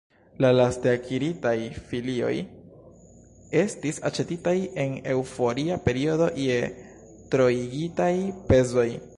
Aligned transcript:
La 0.43 0.49
laste 0.59 0.91
akiritaj 0.97 1.51
filioj 1.89 2.31
estis 3.61 4.01
aĉetitaj 4.11 4.57
en 4.85 4.97
eŭforia 5.13 5.79
periodo 5.89 6.31
je 6.49 6.59
troigitaj 7.35 8.13
prezoj. 8.51 8.89